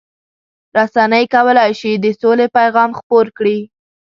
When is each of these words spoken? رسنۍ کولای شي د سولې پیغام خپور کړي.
رسنۍ 0.77 1.23
کولای 1.33 1.71
شي 1.79 1.91
د 1.97 2.05
سولې 2.21 2.47
پیغام 2.57 2.89
خپور 2.99 3.25
کړي. 3.37 3.57